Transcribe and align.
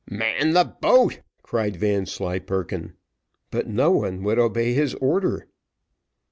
"Man 0.09 0.53
the 0.53 0.63
boat," 0.63 1.21
cried 1.43 1.75
Vanslyperken. 1.75 2.93
But 3.51 3.67
no 3.67 3.91
one 3.91 4.23
would 4.23 4.39
obey 4.39 4.73
the 4.73 4.97
order. 4.97 5.45